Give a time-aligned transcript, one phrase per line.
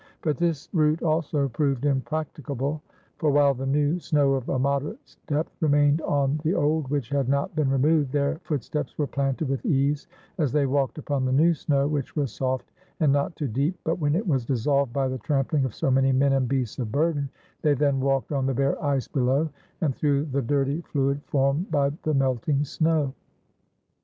[0.23, 2.81] But this route also proved impracticable;
[3.19, 7.29] for while the new snow of a moderate depth remained on the old, which had
[7.29, 10.07] not been removed, their footsteps were planted with ease
[10.39, 13.99] as they walked upon the new snow, which was soft and not too deep; but
[13.99, 17.29] when it was dissolved by the trampling of so many men and beasts of burden,
[17.61, 19.49] they then walked on the bare ice below,
[19.81, 23.13] and through the dirty fluid formed by the melting snow.